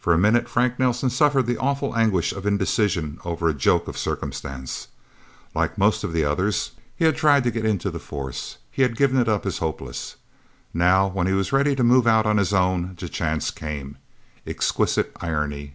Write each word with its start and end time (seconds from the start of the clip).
For 0.00 0.14
a 0.14 0.18
minute 0.18 0.48
Frank 0.48 0.78
Nelsen 0.78 1.10
suffered 1.10 1.44
the 1.44 1.58
awful 1.58 1.94
anguish 1.94 2.32
of 2.32 2.46
indecision 2.46 3.18
over 3.22 3.50
a 3.50 3.52
joke 3.52 3.86
of 3.86 3.98
circumstance. 3.98 4.88
Like 5.54 5.76
most 5.76 6.04
of 6.04 6.14
the 6.14 6.24
others, 6.24 6.70
he 6.96 7.04
had 7.04 7.16
tried 7.18 7.44
to 7.44 7.50
get 7.50 7.66
into 7.66 7.90
the 7.90 7.98
Force. 7.98 8.56
He 8.70 8.80
had 8.80 8.96
given 8.96 9.20
it 9.20 9.28
up 9.28 9.44
as 9.44 9.58
hopeless. 9.58 10.16
Now, 10.72 11.06
when 11.06 11.26
he 11.26 11.34
was 11.34 11.52
ready 11.52 11.76
to 11.76 11.84
move 11.84 12.06
out 12.06 12.24
on 12.24 12.38
his 12.38 12.54
own, 12.54 12.96
the 12.98 13.10
chance 13.10 13.50
came. 13.50 13.98
Exquisite 14.46 15.12
irony. 15.20 15.74